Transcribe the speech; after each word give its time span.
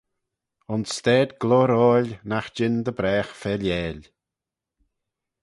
Ayns 0.71 0.91
stayd 0.97 1.29
gloyroil 1.41 2.09
nagh 2.29 2.49
jean 2.55 2.75
dy 2.85 2.93
bragh 2.97 3.33
failleil. 3.41 3.99